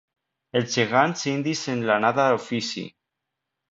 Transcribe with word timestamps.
Els 0.59 0.77
gegants 0.79 1.27
Indis 1.33 1.63
en 1.77 1.87
l'anada 1.93 2.29
a 2.29 2.43
Ofici. 2.43 2.89